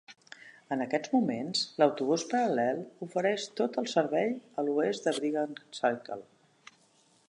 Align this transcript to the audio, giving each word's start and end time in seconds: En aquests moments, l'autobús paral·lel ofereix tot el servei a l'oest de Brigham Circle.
En 0.75 0.79
aquests 0.85 1.11
moments, 1.15 1.61
l'autobús 1.81 2.25
paral·lel 2.33 2.81
ofereix 3.07 3.47
tot 3.61 3.79
el 3.83 3.93
servei 3.95 4.35
a 4.63 4.69
l'oest 4.69 5.07
de 5.11 5.19
Brigham 5.21 5.57
Circle. 5.83 6.21